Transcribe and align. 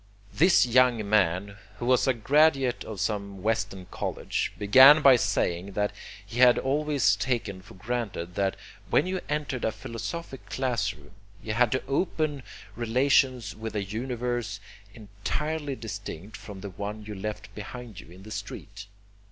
This 0.33 0.65
young 0.65 1.07
man, 1.07 1.57
who 1.77 1.85
was 1.85 2.07
a 2.07 2.13
graduate 2.15 2.83
of 2.83 2.99
some 2.99 3.43
Western 3.43 3.85
college, 3.91 4.51
began 4.57 5.03
by 5.03 5.15
saying 5.15 5.73
that 5.73 5.93
he 6.25 6.39
had 6.39 6.57
always 6.57 7.15
taken 7.15 7.61
for 7.61 7.75
granted 7.75 8.33
that 8.33 8.55
when 8.89 9.05
you 9.05 9.21
entered 9.29 9.63
a 9.63 9.71
philosophic 9.71 10.49
class 10.49 10.95
room 10.95 11.11
you 11.43 11.53
had 11.53 11.71
to 11.73 11.85
open 11.85 12.41
relations 12.75 13.55
with 13.55 13.75
a 13.75 13.83
universe 13.83 14.59
entirely 14.95 15.75
distinct 15.75 16.35
from 16.35 16.61
the 16.61 16.71
one 16.71 17.05
you 17.05 17.13
left 17.13 17.53
behind 17.53 17.99
you 17.99 18.09
in 18.09 18.23
the 18.23 18.31
street. 18.31 18.87